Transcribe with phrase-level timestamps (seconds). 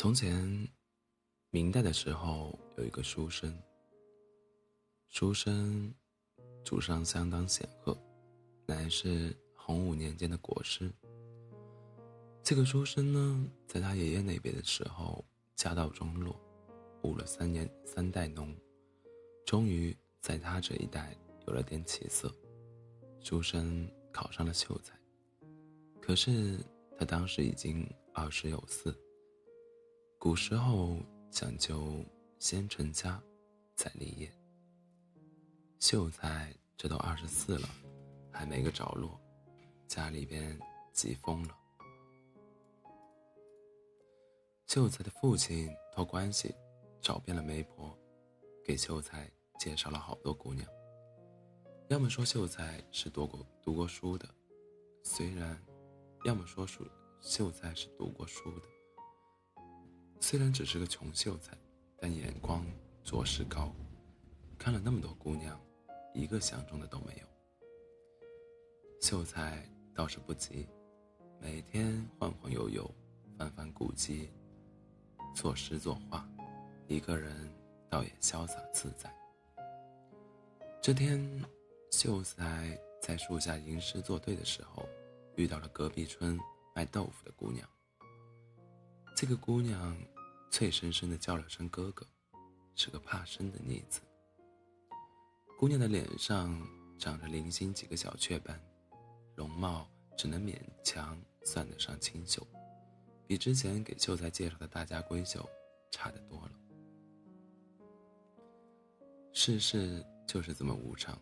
[0.00, 0.66] 从前，
[1.50, 3.54] 明代的时候有一个书生。
[5.10, 5.94] 书生
[6.64, 7.94] 祖上相当显赫，
[8.64, 10.90] 乃是洪武年间的国师。
[12.42, 15.22] 这个书生呢，在他爷爷那边的时候，
[15.54, 16.34] 家道中落，
[17.02, 18.56] 务了三年三代农，
[19.44, 21.14] 终于在他这一代
[21.46, 22.34] 有了点起色。
[23.20, 24.98] 书生考上了秀才，
[26.00, 26.58] 可是
[26.98, 28.98] 他当时已经二十有四。
[30.22, 30.98] 古时候
[31.30, 32.04] 讲究
[32.38, 33.18] 先成家，
[33.74, 34.30] 再立业。
[35.78, 37.66] 秀才这都二十四了，
[38.30, 39.18] 还没个着落，
[39.88, 40.60] 家里边
[40.92, 41.56] 急疯了。
[44.66, 46.54] 秀才的父亲托关系
[47.00, 47.98] 找遍了媒婆，
[48.62, 49.26] 给秀才
[49.58, 50.68] 介绍了好多姑娘。
[51.88, 54.28] 要么说秀才是读过读过书的，
[55.02, 55.58] 虽然，
[56.26, 56.86] 要么说书
[57.22, 58.68] 秀才是读过书的。
[60.20, 61.56] 虽然只是个穷秀才，
[61.96, 62.64] 但眼光
[63.02, 63.72] 着实高，
[64.58, 65.58] 看了那么多姑娘，
[66.14, 67.26] 一个相中的都没有。
[69.00, 70.68] 秀才倒是不急，
[71.40, 72.88] 每天晃晃悠悠，
[73.38, 74.30] 翻翻古籍，
[75.34, 76.28] 作诗作画，
[76.86, 77.50] 一个人
[77.88, 79.12] 倒也潇洒自在。
[80.82, 81.42] 这天，
[81.90, 84.86] 秀才在树下吟诗作对的时候，
[85.34, 86.38] 遇到了隔壁村
[86.74, 87.66] 卖豆腐的姑娘。
[89.16, 89.96] 这个姑娘
[90.50, 92.04] 脆生生的叫了声“哥哥”，
[92.74, 94.00] 是个怕生的妮子。
[95.56, 96.60] 姑娘的脸上
[96.98, 98.60] 长着零星几个小雀斑，
[99.36, 102.44] 容貌只能勉强算得上清秀，
[103.28, 105.48] 比之前给秀才介绍的大家闺秀
[105.92, 106.52] 差得多了。
[109.32, 111.16] 世事就是这么无常，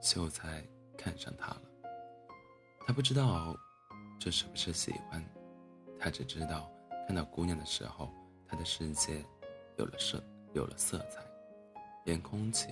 [0.00, 0.64] 秀才
[0.96, 1.62] 看上她了。
[2.86, 3.56] 他不知道
[4.18, 5.24] 这是不是喜欢，
[5.98, 6.70] 他只知道。
[7.06, 8.08] 看到姑娘的时候，
[8.50, 9.24] 他的世界
[9.76, 10.20] 有了色，
[10.54, 11.20] 有了色彩，
[12.04, 12.68] 连空气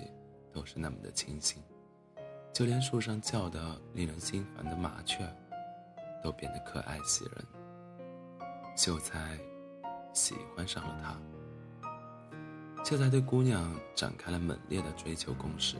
[0.52, 1.62] 都是那么的清新，
[2.52, 5.24] 就连树上叫的令人心烦的麻雀，
[6.20, 7.44] 都变得可爱喜人。
[8.76, 9.38] 秀才
[10.12, 11.16] 喜欢上了她。
[12.84, 15.76] 秀才对姑娘展开了猛烈的追求攻势，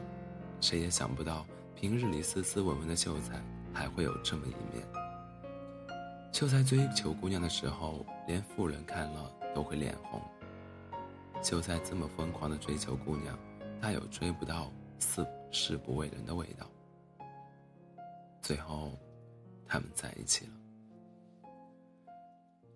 [0.61, 3.41] 谁也想不到平日里斯斯文文的秀才
[3.73, 4.87] 还会有这么一面。
[6.31, 10.21] 秀才追求姑娘的时候，连妇人看了都会脸红。
[11.41, 13.37] 秀才这么疯狂的追求姑娘，
[13.81, 16.69] 大有追不到誓誓不为人的味道。
[18.41, 18.97] 最后，
[19.65, 20.51] 他们在一起了。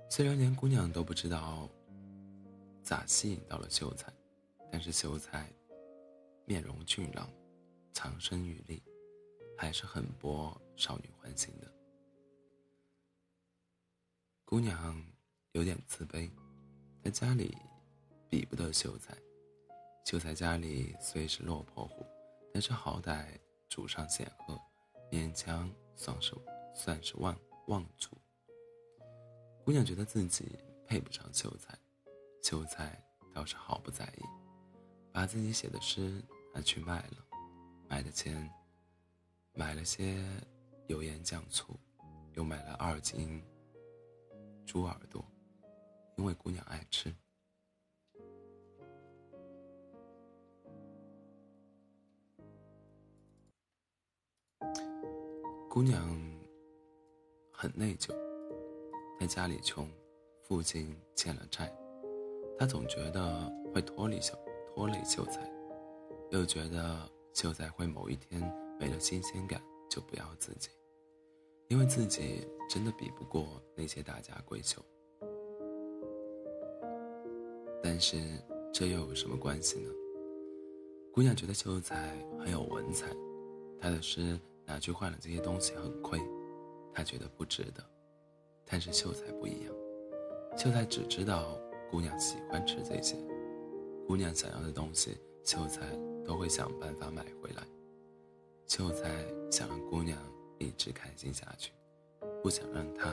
[0.09, 1.67] 虽然连姑娘都不知道
[2.83, 4.13] 咋吸引到了秀才，
[4.71, 5.51] 但是秀才
[6.45, 7.27] 面容俊朗，
[7.93, 8.83] 长身玉立，
[9.57, 11.73] 还是很博少女欢心的。
[14.45, 15.03] 姑娘
[15.53, 16.29] 有点自卑，
[17.03, 17.57] 在家里
[18.29, 19.13] 比不得秀才。
[20.05, 22.05] 秀才家里虽是落魄户，
[22.53, 23.25] 但是好歹
[23.69, 24.57] 祖上显赫，
[25.11, 26.33] 勉强算是
[26.73, 27.37] 算是望
[27.67, 28.17] 望族。
[29.65, 31.77] 姑娘觉得自己配不上秀才，
[32.41, 32.97] 秀才
[33.33, 34.23] 倒是毫不在意，
[35.11, 37.17] 把自己写的诗拿去卖了，
[37.89, 38.49] 卖的钱
[39.53, 40.23] 买了些
[40.87, 41.77] 油盐酱醋，
[42.31, 43.43] 又买了二斤。
[44.65, 45.21] 猪耳朵，
[46.15, 47.13] 因为姑娘爱吃。
[55.69, 56.07] 姑娘
[57.51, 58.13] 很内疚，
[59.19, 59.89] 在家里穷，
[60.43, 61.75] 父亲欠了债，
[62.59, 64.37] 她总觉得会拖累秀
[64.75, 65.51] 拖累秀才，
[66.29, 68.39] 又觉得秀才会某一天
[68.79, 69.59] 没了新鲜感
[69.89, 70.69] 就不要自己。
[71.69, 74.79] 因为自己真的比不过那些大家闺秀，
[77.83, 78.17] 但是
[78.73, 79.91] 这又有什么关系呢？
[81.11, 83.07] 姑娘觉得秀才很有文采，
[83.79, 86.19] 他的诗拿去换了这些东西很亏，
[86.93, 87.83] 她觉得不值得。
[88.65, 89.73] 但是秀才不一样，
[90.57, 91.59] 秀才只知道
[91.91, 93.17] 姑娘喜欢吃这些，
[94.07, 95.81] 姑娘想要的东西，秀才
[96.23, 97.67] 都会想办法买回来。
[98.67, 100.17] 秀才想让姑娘。
[100.59, 101.73] 一直开心下去，
[102.41, 103.09] 不想让她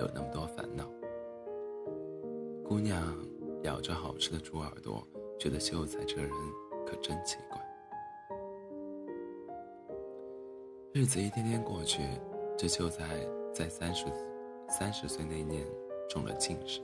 [0.00, 0.86] 有那么多烦恼。
[2.62, 3.16] 姑娘
[3.62, 5.06] 咬着好吃的猪耳朵，
[5.38, 6.30] 觉得秀才这人
[6.86, 7.60] 可真奇怪。
[10.92, 12.02] 日子一天天过去，
[12.56, 13.20] 这秀才
[13.54, 14.06] 在三十
[14.68, 15.66] 三十岁那年
[16.08, 16.80] 中了进士。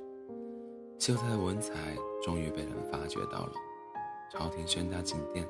[0.99, 1.75] 秀才的文采
[2.23, 3.53] 终于被人发掘到了，
[4.31, 5.47] 朝廷宣他进殿。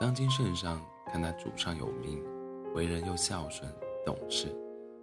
[0.00, 2.22] 当今圣上看他祖上有名。
[2.74, 3.66] 为人又孝顺
[4.04, 4.48] 懂事，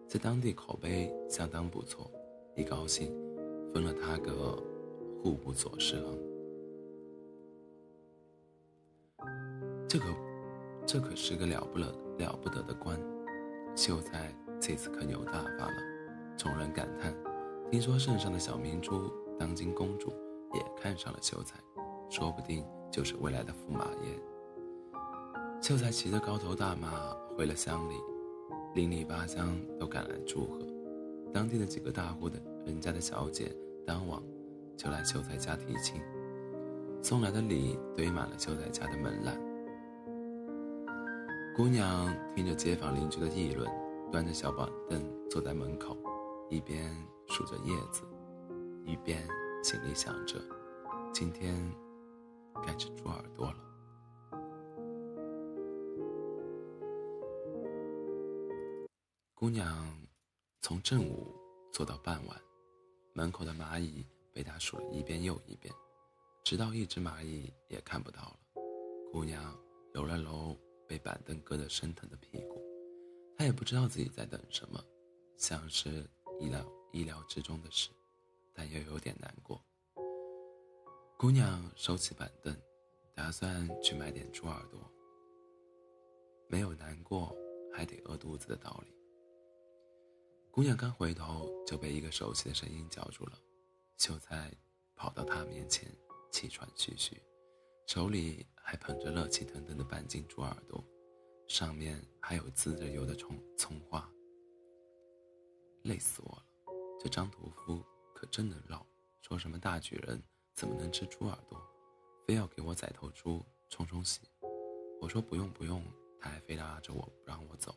[0.08, 2.12] 在当地口碑相当不错，
[2.56, 3.12] 一高兴，
[3.74, 4.56] 封了他个
[5.24, 6.14] 户部左侍郎。
[9.88, 10.06] 这可，
[10.86, 11.88] 这可是个了不了
[12.20, 13.00] 了不得的官。
[13.74, 15.78] 秀才这次可牛大发了，
[16.38, 17.16] 众人感叹。
[17.72, 19.10] 听说圣上的小明珠
[19.40, 20.10] 当今公主
[20.54, 21.58] 也看上了秀才，
[22.10, 24.20] 说不定就是未来的驸马爷。
[25.62, 27.94] 秀才骑着高头大马回了乡里，
[28.76, 30.60] 邻里八乡都赶来祝贺。
[31.34, 33.56] 当地的几个大户的人家的小姐
[33.88, 34.22] 当晚
[34.78, 36.02] 就来秀才家提亲，
[37.02, 39.40] 送来的礼堆满了秀才家的门栏。
[41.56, 43.70] 姑娘听着街坊邻居的议论，
[44.12, 45.98] 端着小板凳坐在门口，
[46.50, 46.92] 一边
[47.28, 48.04] 数着叶子，
[48.86, 49.22] 一边
[49.64, 50.40] 心里想着：
[51.14, 51.56] 今天
[52.66, 53.56] 该吃猪耳朵了。
[59.34, 59.86] 姑娘。
[60.66, 61.36] 从正午
[61.74, 62.38] 坐到傍晚，
[63.12, 65.74] 门口的蚂蚁被他数了一遍又一遍，
[66.44, 68.40] 直到一只蚂蚁也看不到了。
[69.12, 69.56] 姑娘
[69.94, 70.58] 揉了揉
[70.88, 72.62] 被板凳硌得生疼的屁股，
[73.38, 74.84] 她也不知道自己在等什么，
[75.38, 76.10] 像是
[76.40, 77.92] 意料意料之中的事，
[78.54, 79.64] 但又有点难过。
[81.18, 82.56] 姑娘收起板凳，
[83.16, 84.80] 打算去买点猪耳朵。
[86.50, 87.36] 没有难过
[87.72, 88.94] 还得饿肚子的道理。
[90.52, 93.40] 姑娘刚回头，就被一个熟悉的声音叫住了。
[94.04, 94.52] 秀才
[94.98, 95.90] 跑到他面前，
[96.30, 97.24] 气喘吁吁，
[97.88, 100.84] 手里还捧着热气腾腾的半斤猪耳朵，
[101.48, 104.06] 上面还有滋着油的葱葱花。
[105.84, 106.44] 累死我了！
[107.00, 107.82] 这张屠夫
[108.14, 108.86] 可真能绕，
[109.22, 110.22] 说什么大举人
[110.54, 111.58] 怎么能吃猪耳朵，
[112.28, 114.20] 非要给我宰头猪冲冲喜。
[115.00, 115.82] 我说不用不用，
[116.20, 117.74] 他还非拉着我不让我走，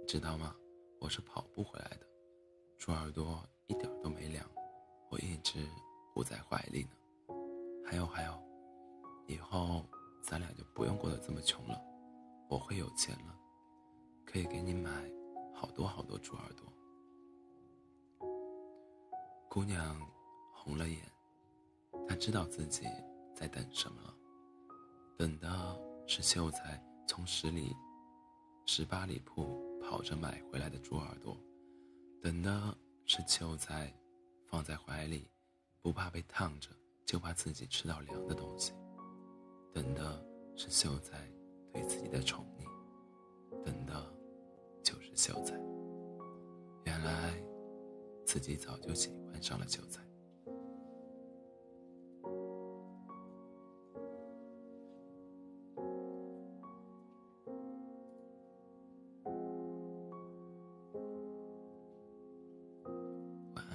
[0.00, 0.56] 你知道吗？
[0.98, 2.06] 我是跑步回来的，
[2.78, 4.21] 猪耳朵一点都没
[5.52, 5.58] 是
[6.16, 6.90] 捂在怀里呢。
[7.84, 8.42] 还有还有，
[9.26, 9.84] 以后
[10.22, 11.78] 咱俩就不用过得这么穷了，
[12.48, 13.38] 我会有钱了，
[14.24, 14.90] 可以给你买
[15.52, 16.66] 好多好多猪耳朵。
[19.50, 20.00] 姑娘
[20.54, 20.98] 红了眼，
[22.08, 22.86] 她知道自己
[23.34, 24.14] 在等什么了，
[25.18, 27.76] 等的是秀才从十里、
[28.64, 29.70] 十八里铺。
[29.82, 31.36] 跑着买回来的猪耳朵，
[32.22, 33.92] 等的是秀才
[34.46, 35.28] 放在怀里，
[35.82, 36.70] 不怕被烫着，
[37.04, 38.72] 就怕自己吃到凉的东西；
[39.72, 40.24] 等的
[40.54, 41.28] 是秀才
[41.72, 44.14] 对自己的宠溺，等的
[44.82, 45.60] 就是秀才。
[46.84, 47.34] 原来
[48.24, 50.00] 自己早就喜欢上了秀才。